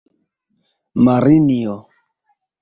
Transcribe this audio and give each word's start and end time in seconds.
Marinjo! 1.03 1.77